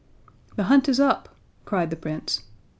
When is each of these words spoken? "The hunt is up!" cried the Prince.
"The 0.55 0.63
hunt 0.63 0.89
is 0.89 0.99
up!" 0.99 1.29
cried 1.63 1.91
the 1.91 1.95
Prince. 1.95 2.41